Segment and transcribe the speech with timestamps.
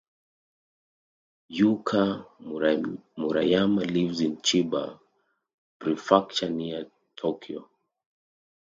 [1.57, 2.01] Yuka
[3.19, 4.99] Murayama lives in Chiba
[5.79, 6.81] Prefecture near
[7.15, 7.69] Tokyo.